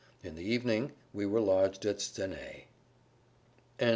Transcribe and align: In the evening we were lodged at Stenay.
In 0.23 0.33
the 0.33 0.41
evening 0.41 0.93
we 1.13 1.27
were 1.27 1.39
lodged 1.39 1.85
at 1.85 2.01
Stenay. 2.01 2.65